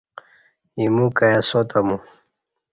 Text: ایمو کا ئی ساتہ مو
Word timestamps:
ایمو 0.79 1.05
کا 1.17 1.25
ئی 1.31 1.39
ساتہ 1.49 1.79
مو 1.85 1.97